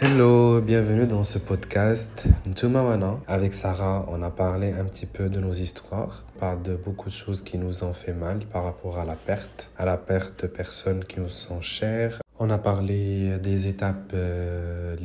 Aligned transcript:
Hello, 0.00 0.60
bienvenue 0.60 1.08
dans 1.08 1.24
ce 1.24 1.38
podcast 1.38 2.26
Ntumawana. 2.46 3.18
Avec 3.26 3.54
Sarah, 3.54 4.06
on 4.08 4.22
a 4.22 4.30
parlé 4.30 4.72
un 4.72 4.84
petit 4.84 5.06
peu 5.06 5.28
de 5.28 5.40
nos 5.40 5.52
histoires. 5.52 6.22
On 6.36 6.38
parle 6.38 6.62
de 6.62 6.76
beaucoup 6.76 7.08
de 7.08 7.14
choses 7.14 7.42
qui 7.42 7.58
nous 7.58 7.82
ont 7.82 7.92
fait 7.92 8.12
mal 8.12 8.38
par 8.52 8.62
rapport 8.62 8.98
à 9.00 9.04
la 9.04 9.16
perte, 9.16 9.72
à 9.76 9.84
la 9.84 9.96
perte 9.96 10.44
de 10.44 10.46
personnes 10.46 11.04
qui 11.04 11.18
nous 11.18 11.28
sont 11.28 11.60
chères. 11.60 12.20
On 12.40 12.50
a 12.50 12.58
parlé 12.58 13.36
des 13.38 13.66
étapes 13.66 14.12
euh, 14.14 14.96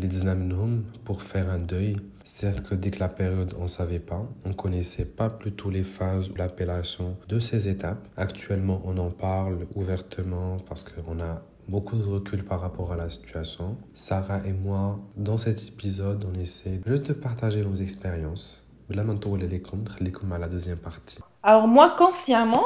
pour 1.03 1.23
faire 1.23 1.49
un 1.49 1.57
deuil. 1.57 1.97
Certes 2.23 2.61
que 2.61 2.75
dès 2.75 2.91
que 2.91 2.99
la 2.99 3.09
période, 3.09 3.55
on 3.59 3.67
savait 3.67 3.97
pas, 3.97 4.23
on 4.45 4.53
connaissait 4.53 5.05
pas 5.05 5.31
plutôt 5.31 5.71
les 5.71 5.83
phases 5.83 6.29
ou 6.29 6.35
l'appellation 6.35 7.17
de 7.27 7.39
ces 7.39 7.69
étapes. 7.69 8.07
Actuellement, 8.17 8.81
on 8.85 8.99
en 8.99 9.09
parle 9.09 9.65
ouvertement 9.75 10.57
parce 10.69 10.83
qu'on 10.83 11.19
a 11.19 11.41
beaucoup 11.67 11.97
de 11.97 12.03
recul 12.03 12.43
par 12.43 12.61
rapport 12.61 12.93
à 12.93 12.97
la 12.97 13.09
situation. 13.09 13.77
Sarah 13.95 14.41
et 14.45 14.53
moi, 14.53 14.99
dans 15.17 15.39
cet 15.39 15.67
épisode, 15.67 16.25
on 16.31 16.39
essaie 16.39 16.81
juste 16.85 17.07
de 17.07 17.13
partager 17.13 17.63
nos 17.63 17.75
expériences. 17.75 18.63
À 18.91 18.95
la 20.37 20.47
deuxième 20.47 20.77
partie. 20.77 21.17
Alors 21.41 21.67
moi, 21.67 21.95
consciemment, 21.97 22.65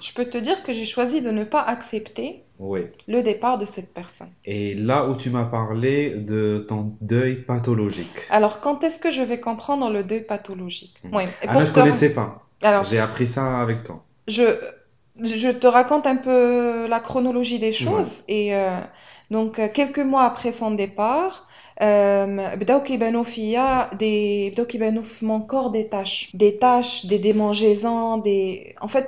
je 0.00 0.12
peux 0.14 0.26
te 0.26 0.38
dire 0.38 0.62
que 0.62 0.72
j'ai 0.72 0.86
choisi 0.86 1.20
de 1.20 1.30
ne 1.30 1.42
pas 1.42 1.62
accepter 1.62 2.44
Oui. 2.71 2.81
le 3.15 3.19
départ 3.31 3.55
de 3.63 3.67
cette 3.73 3.91
personne. 3.99 4.31
Et 4.55 4.65
là 4.89 4.97
où 5.07 5.11
tu 5.21 5.27
m'as 5.35 5.49
parlé 5.59 5.95
de 6.31 6.41
ton 6.69 6.81
deuil 7.13 7.35
pathologique. 7.51 8.17
Alors 8.37 8.55
quand 8.63 8.77
est-ce 8.85 8.99
que 9.03 9.11
je 9.17 9.23
vais 9.29 9.39
comprendre 9.49 9.85
le 9.97 10.01
deuil 10.11 10.23
pathologique 10.33 10.95
Mhm. 11.03 11.11
Oui. 11.17 11.23
et 11.43 11.45
Ah 11.47 11.51
pour 11.53 11.59
là, 11.61 11.65
je 11.69 11.71
te- 11.73 11.79
connaissais 11.79 12.11
pas. 12.19 12.29
Alors, 12.69 12.83
J'ai 12.89 12.99
appris 13.07 13.27
ça 13.35 13.43
avec 13.65 13.77
toi. 13.87 13.97
je, 14.37 14.45
je 15.45 15.49
te 15.63 15.67
raconte 15.79 16.05
un 16.13 16.19
peu 16.27 16.39
la 16.93 16.99
chronologie 17.07 17.59
des 17.67 17.75
choses. 17.85 18.13
Et 18.39 18.45
euh, 18.55 18.79
donc, 19.35 19.51
euh, 19.59 19.67
quelques 19.79 20.05
mois 20.11 20.23
après 20.31 20.51
son 20.61 20.71
départ, 20.83 21.33
euh, 21.81 22.55
بداو 22.55 22.83
كيبانو 22.83 23.23
فيا 23.23 23.89
des 23.93 24.51
بداو 24.53 24.65
كيبانو 24.65 25.01
في 25.03 25.25
mon 25.25 25.41
corps 25.51 25.71
des 25.71 25.87
taches, 25.95 26.29
des 26.33 26.57
taches, 26.57 27.05
des 27.05 27.19
démangeaisons, 27.19 28.17
des 28.17 28.75
en 28.81 28.87
fait 28.87 29.07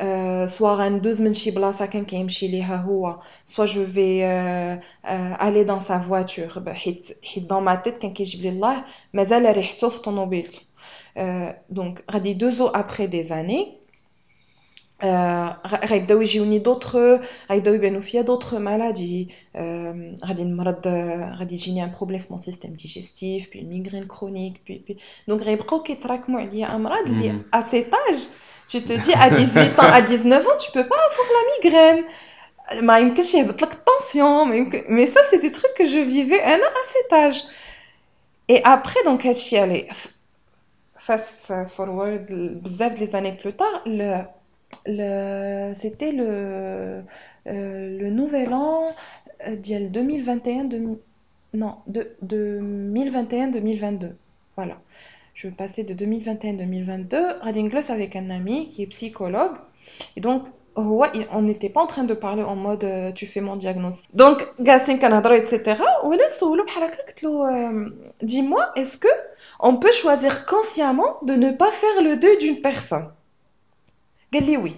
أه 0.00 0.46
سوا 0.46 0.74
غندوز 0.74 1.20
من 1.22 1.34
شي 1.34 1.50
بلاصه 1.50 1.86
كان 1.86 2.04
كيمشي 2.04 2.48
ليها 2.48 2.76
هو 2.76 3.20
سوا 3.46 3.66
جو 3.66 3.86
في 3.86 4.24
الي 5.42 5.64
دون 5.64 5.80
سا 5.80 5.98
فواتور 5.98 6.74
حيت 6.74 7.18
حيت 7.24 7.44
دون 7.44 7.62
ما 7.62 7.74
تيت 7.74 7.98
كان 7.98 8.12
كيجيب 8.14 8.42
لي 8.42 8.48
الله 8.48 8.84
مازال 9.14 9.56
ريحتو 9.56 9.90
في 9.90 9.98
طوموبيلتو 9.98 10.58
أه 11.16 11.58
دونك 11.70 12.04
غادي 12.10 12.32
دوزو 12.34 12.66
ابري 12.66 13.06
دي 13.06 13.22
زاني 13.22 13.80
آه، 15.02 15.60
غ- 15.66 15.84
غيبداو 15.86 16.20
يجيوني 16.20 16.58
دوطخ 16.58 16.96
غيبداو 17.50 17.74
يبانو 17.74 18.00
فيا 18.00 18.22
دوطخ 18.22 18.54
مالادي 18.54 19.28
آم، 19.56 20.14
غادي 20.24 20.42
نمرض 20.44 20.86
آه، 20.86 21.34
غادي 21.38 21.54
يجيني 21.54 21.84
ان 21.84 21.92
بروبليم 21.98 22.20
في 22.20 22.26
مون 22.30 22.38
سيستيم 22.38 22.72
ديجيستيف 22.74 23.50
بي 23.52 23.62
ميغرين 23.64 24.04
كرونيك 24.06 24.60
بي 24.66 24.84
بي 24.88 24.98
دونك 25.28 25.42
غيبقاو 25.42 25.82
كيتراكموا 25.82 26.40
عليا 26.40 26.74
امراض 26.76 27.06
اللي 27.06 27.32
مم. 27.32 27.42
tu 28.67 28.81
te 28.81 28.93
dis 28.93 29.13
à 29.13 29.29
18 29.29 29.79
ans, 29.79 29.83
à 29.83 30.01
19 30.01 30.47
ans, 30.47 30.57
tu 30.59 30.71
peux 30.71 30.87
pas 30.87 30.95
avoir 30.95 31.27
la 31.33 31.69
migraine. 31.69 32.05
tension, 33.83 34.45
mais 34.89 35.07
ça, 35.07 35.21
c'est 35.29 35.39
des 35.41 35.51
trucs 35.51 35.73
que 35.77 35.85
je 35.85 35.99
vivais 35.99 36.41
un 36.43 36.57
an 36.57 36.61
à 36.63 36.93
cet 36.93 37.13
âge. 37.13 37.43
Et 38.47 38.61
après, 38.63 39.03
donc, 39.03 39.25
aller 39.57 39.87
fast 41.05 41.53
forward, 41.69 42.25
les 42.99 43.15
années 43.15 43.37
plus 43.39 43.53
tard, 43.53 43.81
le, 43.85 44.23
le, 44.87 45.73
c'était 45.75 46.11
le, 46.11 47.03
euh, 47.47 47.99
le 47.99 48.09
nouvel 48.09 48.53
an 48.53 48.95
euh, 49.47 49.55
d'il 49.55 49.91
2021, 49.91 50.63
de, 50.65 50.99
non, 51.53 51.75
de, 51.87 52.15
de 52.23 52.59
2021-2022. 52.61 54.13
Voilà 54.55 54.77
je 55.35 55.49
passais 55.49 55.83
de 55.83 55.93
2021 55.93 56.53
à 56.53 56.57
2022, 56.57 57.17
Radin 57.41 57.67
Gloss 57.67 57.89
avec 57.89 58.15
un 58.15 58.29
ami 58.29 58.69
qui 58.69 58.83
est 58.83 58.87
psychologue. 58.87 59.51
Et 60.15 60.21
donc, 60.21 60.47
on 60.77 61.41
n'était 61.41 61.69
pas 61.69 61.81
en 61.81 61.87
train 61.87 62.05
de 62.05 62.13
parler 62.13 62.41
en 62.43 62.55
mode 62.55 62.83
euh, 62.83 63.11
tu 63.11 63.27
fais 63.27 63.41
mon 63.41 63.55
diagnostic. 63.55 64.13
Donc, 64.15 64.47
Gassin 64.59 64.97
Canada, 64.97 65.35
etc. 65.35 65.81
Euh, 67.23 67.89
dis-moi, 68.21 68.71
est-ce 68.75 68.97
que 68.97 69.07
on 69.59 69.77
peut 69.77 69.91
choisir 69.91 70.45
consciemment 70.45 71.17
de 71.21 71.33
ne 71.33 71.51
pas 71.51 71.71
faire 71.71 72.01
le 72.01 72.17
deuil 72.17 72.37
d'une 72.37 72.61
personne? 72.61 73.11
Elle 74.33 74.45
dit 74.45 74.57
oui. 74.57 74.75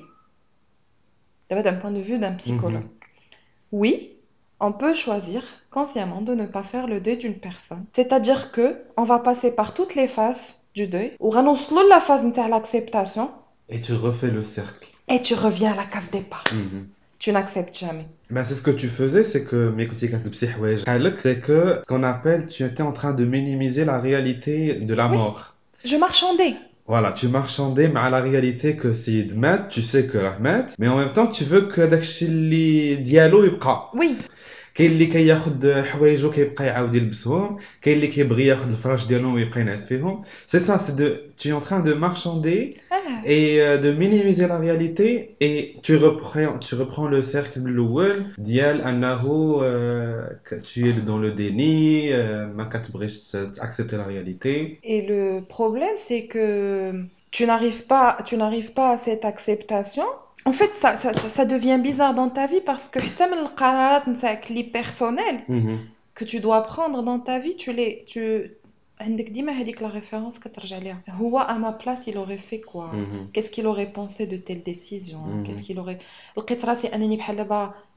D'un 1.49 1.73
point 1.73 1.91
de 1.91 2.01
vue 2.01 2.19
d'un 2.19 2.33
psychologue. 2.33 2.83
Mm-hmm. 2.83 3.71
Oui, 3.71 4.16
on 4.59 4.71
peut 4.71 4.95
choisir 4.95 5.43
consciemment 5.69 6.21
de 6.21 6.33
ne 6.33 6.45
pas 6.45 6.63
faire 6.63 6.87
le 6.87 6.99
deuil 6.99 7.17
d'une 7.17 7.35
personne. 7.37 7.85
C'est-à-dire 7.93 8.51
que 8.51 8.77
on 8.97 9.03
va 9.03 9.19
passer 9.19 9.51
par 9.51 9.75
toutes 9.75 9.93
les 9.93 10.07
phases 10.07 10.41
du 10.73 10.87
deuil 10.87 11.13
ou 11.19 11.31
de 11.31 11.89
la 11.89 11.99
phase 11.99 12.23
de 12.23 12.49
l'acceptation. 12.49 13.29
Et 13.69 13.81
tu 13.81 13.93
refais 13.93 14.31
le 14.31 14.43
cercle. 14.43 14.87
Et 15.09 15.21
tu 15.21 15.35
reviens 15.35 15.73
à 15.73 15.75
la 15.75 15.85
case 15.85 16.09
départ. 16.11 16.43
Mhm. 16.51 16.87
Tu 17.19 17.31
n'acceptes 17.31 17.77
jamais. 17.77 18.05
Ben, 18.29 18.43
c'est 18.43 18.55
ce 18.55 18.61
que 18.61 18.71
tu 18.71 18.87
faisais, 18.87 19.23
c'est 19.23 19.43
que, 19.43 19.71
mais 19.75 19.83
écoutez, 19.83 20.11
c'est 20.33 21.41
que 21.41 21.81
ce 21.81 21.87
qu'on 21.87 22.03
appelle, 22.03 22.47
tu 22.47 22.63
étais 22.63 22.83
en 22.83 22.91
train 22.91 23.13
de 23.13 23.25
minimiser 23.25 23.85
la 23.85 23.99
réalité 23.99 24.75
de 24.75 24.93
la 24.93 25.07
mort. 25.07 25.53
Je 25.83 25.95
marchandais. 25.97 26.55
Voilà, 26.87 27.11
tu 27.11 27.27
marchandais 27.27 27.89
mais 27.89 27.99
à 27.99 28.09
la 28.09 28.21
réalité 28.21 28.77
que 28.77 28.93
c'est 28.93 29.27
Ahmed, 29.31 29.67
tu 29.69 29.81
sais 29.81 30.07
que 30.07 30.17
Ahmed, 30.17 30.67
mais 30.79 30.87
en 30.87 30.97
même 30.97 31.11
temps 31.11 31.27
tu 31.27 31.43
veux 31.43 31.63
que 31.63 31.81
Dakshili 31.81 32.99
Diallo 32.99 33.43
il 33.43 33.59
Oui. 33.93 34.17
كاين 34.76 34.90
اللي 34.90 35.06
كياخد 35.06 35.82
حوايجو 35.86 36.30
كيبقى 36.30 36.66
يعاود 36.66 36.94
يلبسهم، 36.94 37.56
كاين 37.82 37.96
اللي 37.96 38.06
كيبغي 38.06 38.46
ياخد 38.46 38.68
الفراش 38.68 39.06
ديالهم 39.06 39.34
ويبقى 39.34 39.60
ينعس 39.60 39.84
فيهم. 39.84 40.22
C'est 40.48 40.60
ça, 40.60 40.78
c'est 40.86 40.96
de 40.96 41.32
tu 41.38 41.48
es 41.48 41.52
en 41.52 41.60
train 41.60 41.80
de 41.80 41.92
marchander 41.92 42.74
ah, 42.90 42.96
et 43.24 43.60
euh, 43.60 43.78
de 43.78 43.90
minimiser 43.92 44.46
la 44.46 44.58
réalité 44.58 45.36
et 45.40 45.76
tu 45.82 45.96
reprends 45.96 46.58
tu 46.58 46.74
reprends 46.74 47.08
le 47.08 47.22
cercle 47.22 47.58
الاول 47.58 48.24
ديال 48.38 48.82
انه 48.82 49.22
euh, 49.62 50.22
que 50.44 50.54
tu 50.54 50.88
es 50.88 50.92
dans 50.92 51.18
le 51.18 51.32
déni, 51.32 52.10
euh, 52.12 52.46
ما 52.56 52.64
كتبغيش 52.72 53.36
accepter 53.60 53.96
la 53.96 54.04
réalité. 54.04 54.78
et 54.84 55.02
le 55.02 55.40
problème 55.48 55.96
c'est 56.08 56.24
que 56.26 56.92
tu 57.30 57.46
n'arrives 57.46 57.84
pas 57.86 58.18
tu 58.26 58.36
n'arrives 58.36 58.72
pas 58.72 58.90
à 58.92 58.96
cette 58.96 59.24
acceptation 59.24 60.06
en 60.47 60.53
fait, 60.53 60.71
ça, 60.79 60.95
ça, 60.95 61.11
ça, 61.13 61.45
devient 61.45 61.77
bizarre 61.81 62.13
dans 62.13 62.29
ta 62.29 62.47
vie 62.47 62.61
parce 62.65 62.87
que 62.87 62.99
les 64.47 64.63
personnels 64.63 65.41
mhm. 65.49 65.79
que 66.15 66.23
tu 66.23 66.39
dois 66.39 66.61
prendre 66.61 67.03
dans 67.03 67.19
ta 67.19 67.37
vie, 67.39 67.57
tu 67.57 67.73
les. 67.73 68.05
Tu... 68.07 68.53
la 69.81 69.89
référence 69.89 70.39
à 71.43 71.59
ma 71.59 71.73
place, 71.73 72.01
il 72.07 72.17
aurait 72.17 72.37
fait 72.37 72.61
quoi? 72.61 72.91
Mhm. 72.93 73.29
Qu'est-ce 73.33 73.49
qu'il 73.49 73.67
aurait 73.67 73.91
pensé 73.91 74.25
de 74.25 74.37
telle 74.37 74.63
décision? 74.63 75.19
Mhm. 75.19 75.43
Qu'est-ce 75.43 75.61
qu'il 75.61 75.79
aurait 75.79 75.99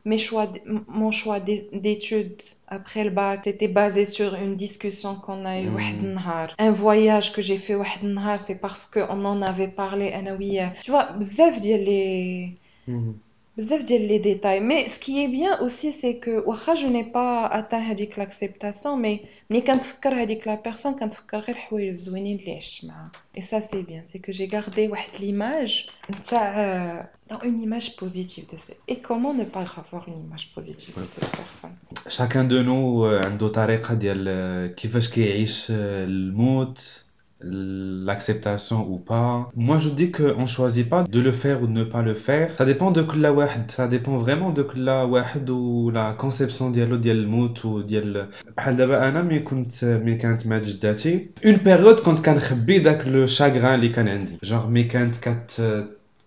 mes 0.04 0.18
choix, 0.18 0.48
mon 0.88 1.10
choix 1.10 1.40
d'études 1.40 2.40
après 2.68 3.04
le 3.04 3.10
bac, 3.10 3.40
c'était 3.44 3.68
basé 3.68 4.06
sur 4.06 4.34
une 4.34 4.56
discussion 4.56 5.16
qu'on 5.16 5.44
a 5.44 5.60
eue 5.60 5.68
mmh. 5.68 6.18
un 6.58 6.70
voyage 6.70 7.32
que 7.32 7.42
j'ai 7.42 7.58
fait 7.58 7.74
c'est 8.46 8.54
parce 8.54 8.84
qu'on 8.86 9.24
en 9.24 9.42
avait 9.42 9.68
parlé. 9.68 10.12
Tu 10.82 10.90
vois, 10.90 11.12
bzaf 11.12 11.60
les... 11.76 12.52
Mmh 12.86 13.10
بزاف 13.59 13.83
ديال 13.83 14.07
les 14.07 14.19
détails 14.19 14.61
mais 14.61 14.89
ce 14.89 14.99
qui 14.99 15.23
est 15.23 15.27
bien 15.27 15.59
aussi 15.61 15.93
c'est 15.93 16.15
que 16.15 16.43
واخا 16.45 16.75
je 16.75 16.87
n'ai 16.87 17.03
pas 17.03 17.45
atteint 17.45 17.79
هذيك 17.79 18.19
l'acceptation 18.19 18.97
mais 18.97 19.19
ملي 19.49 19.61
كنتفكر 19.61 20.21
هذيك 20.21 20.49
la 20.49 20.57
personne 20.57 20.99
كنتفكر 20.99 21.37
غير 21.37 21.49
الحوايج 21.49 21.87
الزوينين 21.87 22.39
اللي 22.39 22.55
عشت 22.55 22.85
معاها 22.85 23.11
et 23.37 23.41
ça 23.41 23.61
c'est 23.61 23.83
bien 23.83 24.01
c'est 24.11 24.19
que 24.19 24.31
j'ai 24.31 24.47
gardé 24.47 24.87
واحد 24.89 25.09
l'image 25.19 25.89
نتاع 26.11 27.09
non, 27.31 27.37
une 27.43 27.59
image 27.63 27.95
positive 27.95 28.45
de 28.53 28.57
cette 28.57 28.77
et 28.87 28.97
comment 29.07 29.33
ne 29.33 29.45
pas 29.45 29.65
avoir 29.83 30.03
une 30.07 30.19
image 30.27 30.47
positive 30.55 30.95
de 30.99 31.05
cette 31.05 31.31
personne 31.41 31.75
Chacun 32.09 32.43
de 32.43 32.61
nous 32.61 33.05
euh, 33.05 33.25
عنده 33.25 33.47
طريقة 33.47 33.93
ديال 33.93 34.25
euh, 34.27 34.75
كيفاش 34.75 35.09
كيعيش 35.09 35.67
euh, 35.67 35.71
الموت 35.71 37.05
l'acceptation 37.41 38.87
ou 38.89 38.97
pas. 38.97 39.51
Moi, 39.55 39.77
je 39.77 39.89
dis 39.89 40.11
qu'on 40.11 40.43
ne 40.43 40.47
choisit 40.47 40.89
pas 40.89 41.03
de 41.03 41.19
le 41.19 41.31
faire 41.31 41.61
ou 41.61 41.67
de 41.67 41.71
ne 41.71 41.83
pas 41.83 42.01
le 42.01 42.13
faire. 42.13 42.55
Ça 42.57 42.65
dépend 42.65 42.91
de 42.91 43.01
كل 43.01 43.25
واحد. 43.27 43.71
Ça 43.71 43.87
dépend 43.87 44.17
vraiment 44.17 44.51
de 44.51 44.61
كل 44.61 44.89
واحد 44.89 45.49
و 45.49 45.91
la 45.91 46.15
conception 46.23 46.63
ديالو 46.63 46.95
ديال 46.95 47.17
الموت 47.17 47.65
وديال 47.65 48.27
بحال 48.57 48.77
دابا 48.77 49.09
انا 49.09 49.21
ملي 49.21 49.39
كنت 49.39 49.85
ملي 49.85 50.15
كانت 50.15 50.47
مع 50.47 50.57
جداتي 50.57 51.29
اون 51.45 51.55
بيريود 51.55 51.99
كنت 51.99 52.25
كنخبي 52.25 52.79
داك 52.79 53.07
لو 53.07 53.27
شاغران 53.27 53.73
اللي 53.73 53.89
كان 53.89 54.07
عندي 54.07 54.37
جونغ 54.43 54.67
ملي 54.67 54.83
كانت 54.83 55.15
كت 55.17 55.61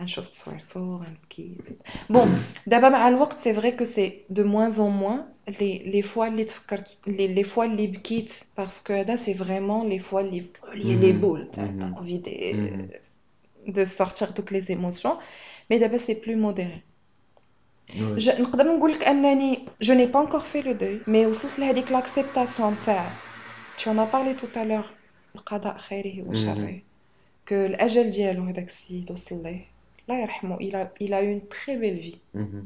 غنشوف 0.00 0.28
تصويرتو 0.28 0.96
غنبكي 0.96 1.54
بون 2.10 2.42
دابا 2.66 2.88
مع 2.88 3.08
الوقت 3.08 3.36
سي 3.44 3.54
فري 3.54 3.72
كو 3.72 3.84
سي 3.84 4.12
دو 4.30 4.44
موان 4.44 4.72
اون 4.72 4.90
موان 4.90 5.24
لي 5.60 5.78
لي 5.78 6.02
فوا 6.02 6.26
اللي 6.26 6.44
تفكرت 6.44 6.86
لي 7.06 7.26
لي 7.26 7.44
فوا 7.44 7.64
اللي 7.64 7.86
بكيت 7.86 8.32
باسكو 8.56 8.92
هذا 8.92 9.16
سي 9.16 9.34
فريمون 9.34 9.88
لي 9.88 9.98
فوا 9.98 10.20
اللي 10.20 10.46
لي 10.74 11.12
بول 11.12 11.50
تاع 11.52 11.64
انفي 11.64 12.18
دي 12.18 12.56
de 13.66 13.84
sortir 13.84 14.28
toutes 14.34 14.52
les 14.56 14.72
émotions 14.76 15.16
mais 15.68 15.78
d'abord 15.78 16.00
c'est 16.06 16.14
plus 16.14 16.36
modéré 16.36 16.78
je 18.16 18.40
نقدر 18.40 18.64
نقول 18.64 18.92
لك 18.92 19.02
انني 19.02 19.58
je 19.80 19.92
n'ai 19.92 20.08
pas 20.12 20.20
encore 20.26 20.46
fait 20.52 20.62
le 20.62 20.74
deuil 20.74 21.00
mais 21.06 21.26
وصلت 21.26 21.58
لهذيك 21.58 21.88
l'acceptation 21.88 22.86
تاع 22.86 23.12
tu 23.78 23.88
en 23.88 23.98
as 23.98 24.06
parlé 24.06 24.34
tout 24.36 24.58
à 24.58 24.64
l'heure 24.64 24.90
القضاء 25.34 25.78
خيره 25.78 26.22
وشره 26.28 26.78
que 27.46 27.52
الاجل 27.52 28.10
ديالو 28.10 28.42
هذاك 28.42 28.68
السيد 28.68 29.10
وصل 29.10 29.42
ليه 29.42 29.73
il 30.07 30.75
a, 30.75 30.91
il 30.99 31.13
a 31.13 31.23
eu 31.23 31.31
une 31.31 31.47
très 31.47 31.77
belle 31.77 31.99
vie. 31.99 32.19
Mhm. 32.33 32.65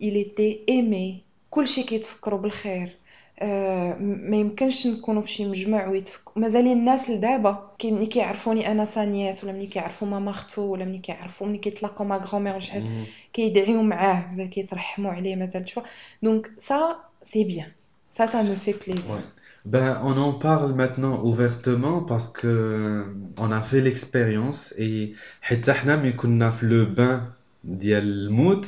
Il 0.00 0.16
était 0.16 0.60
aimé. 0.68 1.22
كلشي 1.50 1.82
كيتفكروا 1.82 2.38
بالخير 2.38 2.96
آه 3.38 3.94
ما 4.00 4.36
يمكنش 4.36 4.86
نكونوا 4.86 5.22
في 5.22 5.28
شي 5.28 5.44
مجمع 5.44 5.88
ويتفك 5.88 6.38
مازال 6.38 6.66
الناس 6.66 7.10
لدابا 7.10 7.70
كي 7.78 7.90
ملي 7.90 8.06
كيعرفوني 8.06 8.70
أنا 8.70 8.84
سانياس 8.84 9.44
ولا 9.44 9.52
ملي 9.52 9.66
كيعرفوا 9.66 10.08
ماما 10.08 10.30
اختو 10.30 10.62
ولا 10.62 10.84
ملي 10.84 10.98
كيعرفوا 10.98 11.46
ملي 11.46 11.58
كيتلاقاو 11.58 12.04
مع 12.04 12.16
غرومير 12.16 12.60
شحال 12.60 13.06
كيدعيو 13.32 13.82
معاه 13.82 14.44
كيترحموا 14.44 15.12
عليه 15.12 15.36
مازال 15.36 15.64
تشوف 15.64 15.84
دونك 16.22 16.50
سا 16.58 16.96
سي 17.22 17.44
بيان 17.44 17.72
سا 18.18 18.26
سا 18.26 18.42
مو 18.42 18.54
في 18.54 18.72
بليزير 18.72 19.20
Ben, 19.65 19.99
on 20.03 20.17
en 20.17 20.33
parle 20.33 20.73
maintenant 20.73 21.23
ouvertement 21.23 22.01
parce 22.01 22.29
que 22.29 23.05
on 23.37 23.51
a 23.51 23.61
fait 23.61 23.81
l'expérience 23.81 24.73
et 24.77 25.13
حتى 25.41 25.73
حنا 25.73 25.95
ملي 25.95 26.11
كنا 26.13 26.51
في 26.51 26.65
لو 26.65 26.85
بان 26.85 27.21
ديال 27.63 28.03
الموت 28.03 28.67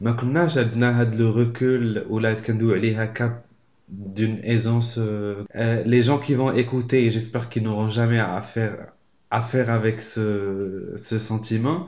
ما 0.00 0.12
كناش 0.12 0.58
عندنا 0.58 1.00
هاد 1.00 1.14
لو 1.14 1.30
ريكول 1.30 2.04
ولا 2.08 2.34
كندوي 2.34 2.74
عليه 2.78 3.02
هكا 3.02 3.42
d'une 3.92 4.38
aisance 4.44 4.96
euh, 4.98 5.44
euh, 5.54 5.82
les 5.84 6.02
gens 6.02 6.18
qui 6.18 6.34
vont 6.34 6.52
écouter 6.52 7.10
j'espère 7.10 7.48
qu'ils 7.50 7.62
n'auront 7.64 7.90
jamais 7.90 8.18
à 8.20 8.40
faire 8.42 8.76
à 9.30 9.42
faire 9.42 9.70
avec 9.70 10.00
ce, 10.02 10.92
ce 10.96 11.18
sentiment 11.18 11.86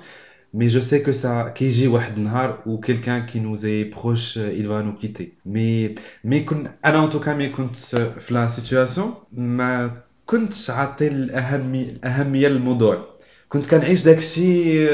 mais 0.55 0.69
je 0.69 0.81
sais 0.81 1.02
que 1.02 1.12
ça 1.12 1.52
كيجي 1.55 1.88
واحد 1.88 2.16
النهار 2.16 2.58
ou 2.66 2.78
quelqu'un 2.78 3.20
qui 3.20 3.40
nous 3.40 3.66
est 3.66 3.84
proche 3.84 4.37
il 4.37 4.66
va 4.69 4.82
nous 4.82 4.93
quitter 4.93 5.34
mais 5.46 5.94
mais 6.25 6.44
كن 6.44 6.66
انا 6.84 7.06
en 7.06 7.12
tout 7.12 7.20
cas 7.20 7.28
ملي 7.28 7.49
كنت 7.49 7.76
في 8.20 8.34
لا 8.34 8.49
سيتوياسيون 8.49 9.14
ما 9.32 9.90
كنتش 10.26 10.70
عاطي 10.70 11.08
الاهميه 11.08 11.90
الاهميه 11.90 12.49
للموضوع 12.49 13.05
كنت 13.49 13.66
كنعيش 13.66 14.02
داكشي 14.02 14.87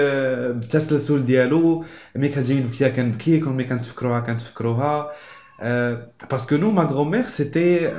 بالتسلسل 0.52 1.26
ديالو 1.26 1.84
ملي 2.17 2.28
كتجيني 2.28 2.61
نبكي 2.61 2.90
كنبكي 2.90 3.40
ملي 3.40 3.64
كنتفكروها 3.64 4.20
كنتفكروها 4.20 5.12
باسكو 6.31 6.56
نو 6.56 6.70
ما 6.70 6.82
غرومير 6.82 7.26
سيتي 7.26 7.90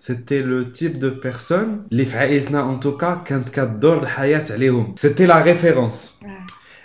C'était 0.00 0.42
le 0.42 0.72
type 0.72 0.98
de 0.98 1.10
personne, 1.10 1.84
les 1.90 2.06
frères 2.06 2.54
en 2.54 2.78
tout 2.78 2.96
cas, 2.96 3.24
quand 3.28 3.50
كتدور 3.50 4.02
الحياة 4.02 4.44
عليهم. 4.52 4.94
C'était 4.96 5.26
la 5.26 5.38
référence. 5.38 6.11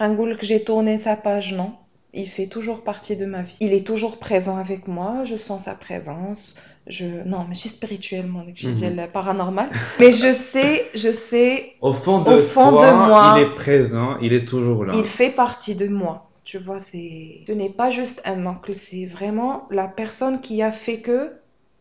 Rangoul 0.00 0.38
que 0.38 0.46
j'ai 0.46 0.64
tourné 0.64 0.96
sa 0.96 1.14
page, 1.14 1.52
non. 1.52 1.72
Il 2.14 2.26
fait 2.28 2.46
toujours 2.46 2.82
partie 2.82 3.16
de 3.16 3.26
ma 3.26 3.42
vie. 3.42 3.56
Il 3.60 3.74
est 3.74 3.86
toujours 3.86 4.18
présent 4.18 4.56
avec 4.56 4.88
moi, 4.88 5.24
je 5.24 5.36
sens 5.36 5.64
sa 5.64 5.74
présence. 5.74 6.54
Je... 6.86 7.04
Non, 7.04 7.44
mais 7.46 7.54
je 7.54 7.60
suis 7.60 7.68
spirituellement, 7.68 8.42
je 8.54 8.66
suis 8.66 8.86
mm 8.86 9.08
paranormal. 9.12 9.68
mais 10.00 10.10
je 10.12 10.32
sais, 10.32 10.86
je 10.94 11.12
sais. 11.12 11.74
Au 11.82 11.92
fond 11.92 12.22
de, 12.22 12.38
fond 12.38 12.70
toi, 12.70 12.90
de 12.90 12.94
moi, 12.94 13.34
il 13.36 13.42
est 13.42 13.54
présent, 13.54 14.16
il 14.22 14.32
est 14.32 14.46
toujours 14.48 14.86
là. 14.86 14.94
Il 14.96 15.04
fait 15.04 15.30
partie 15.30 15.76
de 15.76 15.86
moi. 15.86 16.30
Tu 16.44 16.56
vois, 16.56 16.78
c'est, 16.78 17.42
ce 17.46 17.52
n'est 17.52 17.68
pas 17.68 17.90
juste 17.90 18.22
un 18.24 18.46
oncle, 18.46 18.74
c'est 18.74 19.04
vraiment 19.04 19.68
la 19.70 19.86
personne 19.86 20.40
qui 20.40 20.62
a 20.62 20.72
fait 20.72 21.00
que 21.00 21.30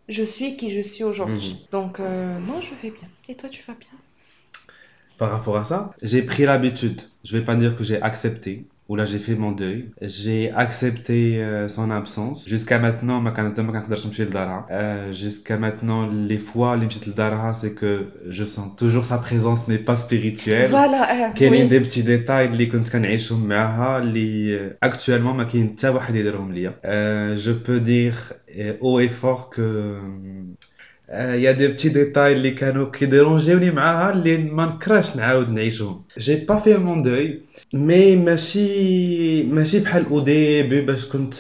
je 0.09 0.23
suis 0.23 0.57
qui 0.57 0.71
je 0.71 0.81
suis 0.81 1.05
aujourd'hui. 1.05 1.53
Mhm. 1.53 1.67
Donc, 1.71 1.99
euh, 2.01 2.37
non, 2.39 2.59
je 2.59 2.71
vais 2.83 2.91
bien. 2.91 3.07
Et 3.29 3.35
toi, 3.35 3.47
tu 3.47 3.63
vas 3.65 3.73
bien? 3.73 3.97
par 5.19 5.29
rapport 5.31 5.57
à 5.57 5.65
ça. 5.65 5.91
J'ai 6.01 6.23
pris 6.23 6.45
l'habitude, 6.45 7.01
je 7.23 7.37
vais 7.37 7.43
pas 7.43 7.55
dire 7.55 7.75
que 7.77 7.83
j'ai 7.83 8.01
accepté, 8.01 8.65
ou 8.89 8.95
là 8.95 9.05
j'ai 9.05 9.19
fait 9.19 9.35
mon 9.35 9.51
deuil. 9.51 9.91
J'ai 10.01 10.51
accepté 10.51 11.43
euh, 11.43 11.69
son 11.69 11.91
absence. 11.91 12.43
Jusqu'à 12.47 12.79
maintenant, 12.79 13.21
euh, 14.71 15.13
Jusqu'à 15.13 15.57
maintenant, 15.57 16.09
les 16.09 16.39
fois, 16.39 16.75
c'est 17.53 17.73
que 17.73 18.07
je 18.29 18.45
sens 18.45 18.75
toujours 18.77 19.05
sa 19.05 19.19
présence 19.19 19.67
n'est 19.67 19.77
pas 19.77 19.95
spirituelle. 19.95 20.71
Voilà. 20.71 21.27
Euh, 21.27 21.31
Quel 21.35 21.53
est 21.53 21.67
des 21.67 21.81
petits 21.81 22.03
détails 22.03 22.57
les 22.57 22.67
euh, 24.51 24.77
actuellement 24.81 25.35
je 26.83 27.51
peux 27.51 27.79
dire 27.79 28.33
haut 28.81 28.99
et 28.99 29.09
fort 29.09 29.51
que 29.51 29.99
il 31.10 31.40
y 31.40 31.48
a 31.48 31.52
des 31.54 31.68
petits 31.68 31.90
détails 31.90 32.32
اللي 32.36 32.50
كانوا 32.50 32.90
كيديرونجيوني 32.90 33.70
معاها 33.70 34.12
اللي 34.12 34.36
ما 34.38 34.66
نكرهش 34.66 35.16
نعاود 35.16 35.48
نعيشهم 35.50 36.02
جي 36.18 36.36
با 36.48 36.58
في 36.60 36.76
مون 36.76 37.02
دوي 37.02 37.40
مي 37.74 38.16
ماشي 38.16 39.42
ماشي 39.42 39.78
بحال 39.80 40.06
او 40.06 40.20
ديبي 40.20 40.80
باش 40.80 41.06
كنت 41.06 41.34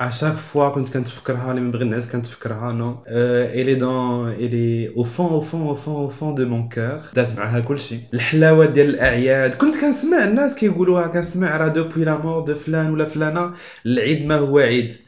ا 0.00 0.10
شاك 0.10 0.32
فوا 0.34 0.68
كنت 0.68 0.88
كنتفكرها 0.88 1.50
اللي 1.50 1.60
نبغي 1.62 1.82
الناس 1.84 2.10
كنتفكرها 2.12 2.72
نو 2.72 2.96
الي 3.08 3.74
دون 3.74 4.30
الي 4.32 4.88
او 4.96 5.04
فون 5.04 5.26
او 5.26 5.40
فون 5.40 5.60
او 5.60 5.74
فون 5.74 5.94
او 5.94 6.08
فون 6.08 6.34
دو 6.34 6.46
مون 6.48 6.68
كور 6.68 7.00
داز 7.16 7.38
معاها 7.38 7.60
كلشي 7.60 7.96
الحلاوه 8.14 8.66
ديال 8.66 8.88
الاعياد 8.88 9.54
كنت 9.54 9.76
كنسمع 9.76 10.24
الناس 10.24 10.54
كيقولوها 10.54 11.06
كنسمع 11.06 11.56
راه 11.56 11.68
دوبوي 11.68 12.04
لا 12.04 12.18
مور 12.18 12.40
دو 12.44 12.54
فلان 12.54 12.90
ولا 12.90 13.04
فلانه 13.04 13.50
العيد 13.86 14.26
ما 14.26 14.36
هو 14.36 14.58
عيد 14.58 14.94
Je- 14.94 15.07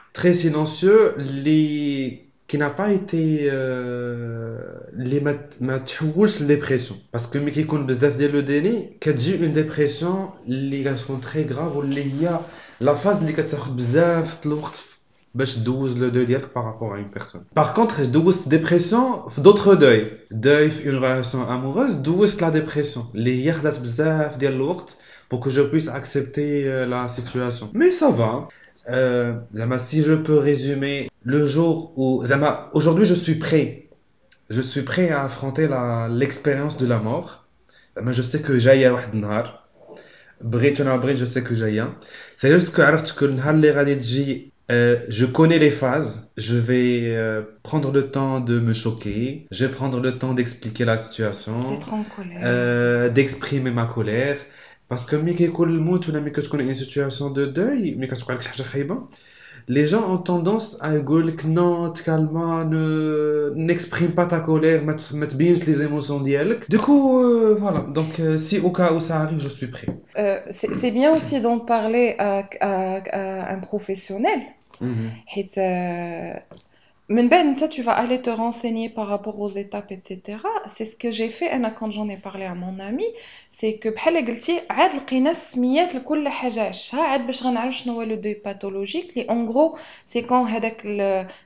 تري 0.14 0.34
سيلونسيو 0.34 1.06
اللي 1.16 2.26
qui 2.48 2.58
n'a 2.58 2.70
pas 2.70 2.92
été 2.92 3.48
euh, 3.50 4.66
اللي 4.92 5.20
ما 5.20 5.38
ما 5.60 5.78
تحولش 5.78 6.42
لديبرسيون 6.42 6.98
باسكو 7.12 7.38
ملي 7.38 7.50
كيكون 7.50 7.86
بزاف 7.86 8.16
ديال 8.16 8.32
لو 8.32 8.40
ديني 8.40 8.96
كتجي 9.00 9.44
اون 9.44 9.52
ديبرسيون 9.52 10.30
اللي 10.46 10.94
كتكون 10.94 11.20
تري 11.20 11.44
غراف 11.44 11.76
واللي 11.76 12.02
هي 12.04 12.40
لا 12.80 12.94
فاز 12.94 13.16
اللي 13.16 13.32
كتاخد 13.32 13.76
بزاف 13.76 14.40
د 14.44 14.46
الوقت 14.46 14.84
باش 15.34 15.58
دوز 15.58 15.98
لو 15.98 16.08
دوي 16.08 16.24
ديالك 16.24 16.54
بارابور 16.54 16.94
ا 16.94 16.98
اون 16.98 17.10
بيرسون 17.14 17.42
باغ 17.56 17.74
كونتر 17.74 18.04
دوزت 18.04 18.48
ديبرسيون 18.48 19.28
في 19.28 19.40
دوطخ 19.40 19.72
دوي 19.72 20.10
دوي 20.30 20.70
في 20.70 20.90
اون 20.90 20.98
ريلاسيون 21.04 21.44
اموغوز 21.44 21.94
دوزت 21.94 22.42
لا 22.42 22.48
ديبرسيون 22.48 23.06
اللي 23.14 23.46
هي 23.46 23.52
خدات 23.52 23.80
بزاف 23.80 24.36
ديال 24.36 24.52
الوقت 24.52 24.96
pour 25.28 25.40
que 25.40 25.50
je 25.50 25.62
puisse 25.62 25.88
accepter 25.88 26.50
euh, 26.66 26.86
la 26.86 27.08
situation. 27.08 27.70
Mais 27.74 27.90
ça 27.90 28.10
va. 28.10 28.48
euh, 28.89 29.33
si 29.79 30.03
je 30.03 30.13
peux 30.13 30.37
résumer, 30.37 31.09
le 31.23 31.47
jour 31.47 31.93
où, 31.97 32.23
aujourd'hui 32.73 33.05
je 33.05 33.13
suis 33.13 33.35
prêt, 33.35 33.87
je 34.49 34.61
suis 34.61 34.81
prêt 34.81 35.09
à 35.09 35.23
affronter 35.23 35.67
l'expérience 36.09 36.77
de 36.77 36.87
la 36.87 36.99
mort. 36.99 37.45
je 38.11 38.21
sais 38.21 38.41
que 38.41 38.57
j'ai 38.59 38.85
un 38.85 38.97
je 41.15 41.25
sais 41.25 41.43
que 41.43 41.55
j'ai 41.55 41.79
un. 41.79 41.95
C'est 42.39 42.51
juste 42.51 42.71
que 42.73 42.81
euh, 44.71 44.99
je 45.09 45.25
connais 45.25 45.59
les 45.59 45.71
phases, 45.71 46.29
je 46.37 46.55
vais 46.55 47.01
euh, 47.07 47.41
prendre 47.61 47.91
le 47.91 48.09
temps 48.09 48.39
de 48.39 48.57
me 48.57 48.73
choquer, 48.73 49.45
je 49.51 49.65
vais 49.65 49.71
prendre 49.71 49.99
le 49.99 50.17
temps 50.17 50.33
d'expliquer 50.33 50.85
la 50.85 50.97
situation, 50.97 51.77
euh, 52.41 53.09
d'exprimer 53.09 53.71
ma 53.71 53.85
colère. 53.85 54.37
parce 54.90 55.06
que 55.06 55.14
ملي 55.14 55.34
كيكون 55.34 55.68
الموت 55.70 56.08
ولا 56.08 56.20
ملي 56.20 56.30
كتكون 56.30 56.72
une 56.74 56.76
situation 56.76 57.30
de 57.34 57.56
deuil 57.56 57.96
ملي 57.98 58.06
كتوقع 58.06 58.34
لك 58.34 58.42
شي 58.42 58.48
حاجه 58.48 58.62
خايبه 58.62 59.08
les 59.70 59.86
gens 59.92 60.04
ont 60.14 60.22
tendance 60.30 60.76
à 60.82 60.86
يقول 60.86 61.28
لك 61.28 61.40
non 61.42 61.92
calma 62.04 62.64
ne 62.64 63.52
n'exprime 63.56 64.12
pas 64.14 64.26
ta 64.26 64.40
colère 64.40 64.82
ما 64.84 64.92
ت- 64.92 65.14
ما 65.14 65.26
تبينش 65.26 65.60
les 65.60 65.82
émotions 65.88 66.22
ديالك 66.24 66.64
du 66.72 66.78
coup 66.78 67.20
euh, 67.22 67.54
voilà 67.60 67.80
donc 67.98 68.20
euh, 68.20 68.38
si 68.38 68.58
au 68.60 68.70
cas 68.72 68.92
où 68.92 69.00
ça 69.00 69.20
arrive 69.22 69.40
je 69.40 69.48
suis 69.48 69.66
prêt 69.66 69.86
Euh, 70.18 70.40
c'est 70.56 70.70
c'est 70.80 70.92
bien 71.00 71.10
aussi 71.16 71.36
d'en 71.44 71.58
parler 71.74 72.06
à, 72.18 72.30
à- 72.70 73.02
à 73.20 73.54
un 73.54 73.60
professionnel. 73.60 74.40
حيت 75.26 75.58
euh, 75.58 76.34
من 77.10 77.28
بعد 77.28 77.46
انت 77.46 77.64
tu 77.64 77.82
vas 77.82 77.96
aller 78.02 78.20
te 78.20 78.30
renseigner 78.30 78.88
par 78.88 79.06
rapport 79.06 79.40
aux 79.40 79.48
étapes 79.48 79.92
etc 79.92 80.38
c'est 80.74 80.84
ce 80.84 80.96
que 80.96 81.10
j'ai 81.10 81.28
fait 81.28 81.50
انا 81.50 81.74
quand 81.78 81.90
j'en 81.92 82.08
ai 82.08 82.16
parlé 82.16 82.44
à 82.44 82.54
mon 82.54 82.80
ami 82.80 83.04
c'est 83.52 83.78
que 83.78 83.88
بحال 83.88 84.26
قلتي 84.26 84.60
عاد 84.70 84.94
لقينا 84.94 85.30
السميات 85.30 85.94
لكل 85.94 86.28
حاجه 86.28 86.62
عشها 86.62 87.02
عاد 87.02 87.26
باش 87.26 87.42
غنعرف 87.42 87.74
شنو 87.74 87.94
هو 87.94 88.02
لو 88.02 88.14
دوي 88.14 88.34
باثولوجيك 88.44 89.16
لي 89.16 89.26
en 89.28 89.50
gros 89.52 89.78
c'est 90.12 90.22
quand 90.22 90.46
هذاك 90.46 90.82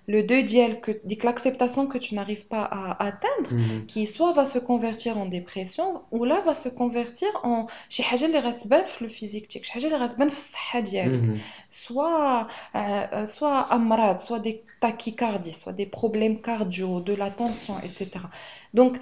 le 0.09 0.17
دوي 0.17 0.43
ديالك 0.43 1.01
ديك 1.05 1.27
l'acceptation 1.27 1.87
que 1.93 1.99
tu 1.99 2.15
n'arrives 2.15 2.47
pas 2.55 2.65
à 2.65 3.07
atteindre 3.09 3.51
qui 3.89 4.07
soit 4.07 4.33
va 4.33 4.47
se 4.47 4.59
convertir 4.59 5.19
en 5.19 5.27
dépression 5.27 5.89
ou 6.11 6.25
là 6.25 6.41
va 6.47 6.55
se 6.55 6.69
convertir 6.69 7.29
en 7.45 7.67
شي 7.89 8.03
حاجه 8.03 8.25
اللي 8.27 8.39
غتبان 8.39 8.85
في 8.87 9.03
الفيزيك 9.03 9.49
ديالك 9.53 9.65
شي 9.65 9.73
حاجه 9.73 9.87
اللي 9.87 9.97
غتبان 9.97 10.29
في 10.29 10.39
الصحه 10.39 10.81
ديالك 10.81 11.41
soit, 11.75 12.49
euh, 12.75 12.79
euh, 13.13 13.27
soit 13.27 13.61
amrad, 13.73 14.21
soit 14.21 14.39
des 14.41 14.63
tachycardies, 14.81 15.55
soit 15.55 15.73
des 15.73 15.87
problèmes 15.87 16.41
cardio, 16.41 17.01
de 17.01 17.15
la 17.15 17.31
tension, 17.31 17.75
etc. 17.81 18.31
Donc, 18.75 18.99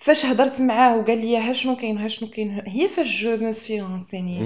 فاش 0.00 0.24
هضرت 0.26 0.60
معاه 0.60 0.98
وقال 0.98 1.18
لي 1.18 1.36
ها 1.38 1.52
شنو 1.52 1.76
كاين 1.76 1.98
ها 1.98 2.08
شنو 2.08 2.28
كاين 2.30 2.62
هي 2.66 2.88
فاش 2.88 3.24
je 3.24 3.36
me 3.36 3.52
suis 3.52 3.80
renseignée. 3.80 4.42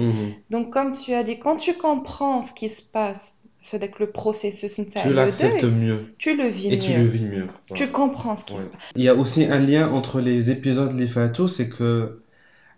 Donc, 0.49 0.69
comme 0.73 0.93
tu 0.93 1.13
as 1.13 1.23
dit, 1.23 1.37
quand 1.39 1.57
tu 1.57 1.73
comprends 1.73 2.41
ce 2.41 2.53
qui 2.53 2.69
se 2.69 2.81
passe, 2.81 3.33
c'est 3.63 3.91
que 3.91 3.99
le 4.03 4.11
processus 4.11 4.79
نتاع 4.79 5.03
tu 5.03 5.09
le 5.09 5.15
l'acceptes 5.15 5.63
deuil, 5.63 5.73
mieux 5.83 5.99
tu 6.17 6.35
le 6.35 6.47
vis 6.47 6.71
et 6.73 6.79
tu 6.79 6.91
mieux. 6.91 6.97
le 7.03 7.07
vis 7.07 7.25
mieux 7.25 7.47
Tu 7.73 7.87
comprends 7.87 8.35
ce 8.35 8.43
qui 8.45 8.55
Ouais. 8.55 8.63
se 8.63 8.67
passe. 8.67 8.89
Il 8.95 9.03
y 9.03 9.09
a 9.09 9.15
aussi 9.15 9.45
un 9.45 9.59
lien 9.59 9.85
entre 9.99 10.19
les 10.21 10.49
épisodes 10.55 10.93
de 10.95 10.99
l'IFATO, 11.01 11.47
c'est 11.47 11.69
que 11.69 12.19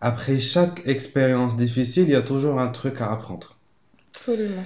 après 0.01 0.39
chaque 0.39 0.81
expérience 0.95 1.57
difficile, 1.57 2.03
il 2.09 2.11
y 2.11 2.15
a 2.15 2.21
toujours 2.21 2.59
un 2.59 2.69
truc 2.79 3.01
à 3.01 3.11
apprendre. 3.11 3.49
Absolument. 4.13 4.65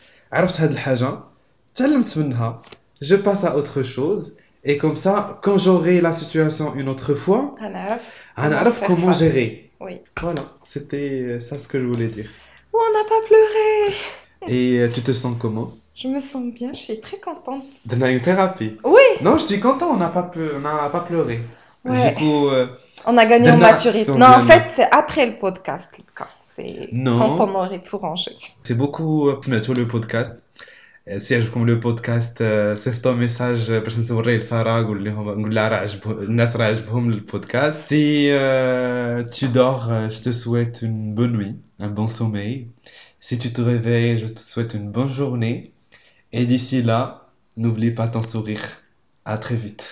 عرفت 0.32 0.60
هاد 0.60 0.70
الحاجه 0.70 1.08
تعلمت 1.76 2.18
منها 2.18 2.62
je 3.04 3.14
passe 3.16 3.44
à 3.44 3.56
autre 3.56 3.82
chose 3.82 4.34
et 4.64 4.78
comme 4.78 4.96
ça 4.96 5.38
quand 5.42 5.58
j'aurai 5.58 6.00
la 6.00 6.12
situation 6.14 6.74
une 6.74 6.88
autre 6.88 7.14
fois 7.14 7.54
غنعرف 7.60 8.02
غنعرف 8.38 8.78
faire 8.80 8.86
comment 8.88 9.12
face. 9.12 9.18
gérer 9.20 9.70
Oui. 9.80 9.94
voilà 10.22 10.42
c'était 10.64 11.40
ça 11.40 11.58
ce 11.58 11.66
que 11.68 11.78
je 11.80 11.86
voulais 11.86 12.08
dire 12.18 12.30
Oh, 12.72 12.78
on 12.88 12.92
n'a 12.98 13.04
pas 13.14 13.22
pleuré. 13.28 13.94
et 14.54 14.78
euh, 14.80 14.88
tu 14.94 15.00
te 15.02 15.12
sens 15.22 15.34
comment 15.42 15.68
Je 16.02 16.08
me 16.14 16.20
sens 16.32 16.44
bien, 16.58 16.70
je 16.78 16.82
suis 16.88 17.00
très 17.06 17.18
contente. 17.28 17.64
On 17.94 18.00
a 18.06 18.08
une 18.16 18.20
thérapie 18.28 18.72
Oui, 18.94 19.06
Non, 19.26 19.34
je 19.40 19.44
suis 19.50 19.60
content, 19.66 19.88
on 19.94 19.98
n'a 20.04 20.10
pas, 20.18 20.24
pleu- 20.32 20.52
on 20.58 20.62
n'a 20.68 20.90
pas 20.96 21.04
pleuré. 21.08 21.36
Ouais. 21.86 22.02
Du 22.08 22.10
coup, 22.20 22.40
euh, 22.48 22.66
on 23.10 23.14
a 23.22 23.24
gagné 23.32 23.48
en 23.54 23.58
Dana, 23.58 23.70
maturité. 23.72 24.06
ton 24.10 24.18
Non, 24.22 24.26
en 24.38 24.40
Dana. 24.44 24.50
fait, 24.50 24.64
c'est 24.76 24.88
après 25.00 25.24
le 25.30 25.36
podcast, 25.44 25.90
le 26.00 26.04
cas. 26.18 26.28
C'est 26.54 26.88
Non. 26.92 27.18
quand 27.18 27.48
on 27.48 27.54
aurait 27.54 27.82
tout 27.82 27.98
rangé. 27.98 28.32
c'est 28.64 28.74
beaucoup 28.76 29.30
سمعتوا 29.44 29.74
le 29.74 29.86
podcast. 29.86 30.32
Euh, 31.08 31.20
Si 31.20 31.32
عجبكم 31.34 31.66
le 31.66 31.80
podcast 31.80 32.40
euh, 32.40 32.74
صيفطوا 32.74 33.12
ميساج 33.12 33.72
باش 33.72 33.98
نوريه 33.98 34.36
لسارة 34.36 34.80
نقول 34.80 35.04
لهم 35.04 35.40
نقول 35.40 35.54
لها 35.54 35.68
راه 35.68 35.76
عجبهم 35.76 36.18
الناس 36.18 36.56
راه 36.56 36.66
عجبهم 36.66 37.10
البودكاست. 37.10 37.80
Si 37.88 38.28
euh, 38.30 39.22
tu 39.32 39.48
dors, 39.48 39.90
euh, 39.90 40.10
je 40.10 40.20
te 40.20 40.32
souhaite 40.32 40.82
une 40.82 41.14
bonne 41.14 41.32
nuit, 41.36 41.54
un 41.78 41.88
bon 41.88 42.08
sommeil. 42.08 42.66
Si 43.20 43.38
tu 43.38 43.52
te 43.52 43.60
réveilles, 43.60 44.18
je 44.18 44.26
te 44.26 44.40
souhaite 44.40 44.74
une 44.74 44.90
bonne 44.90 45.10
journée. 45.20 45.72
Et 46.32 46.44
d'ici 46.46 46.82
là, 46.82 47.02
n'oublie 47.56 47.92
pas 47.92 48.08
ton 48.08 48.22
sourire. 48.22 48.64
À 49.24 49.38
très 49.38 49.54
vite. 49.56 49.86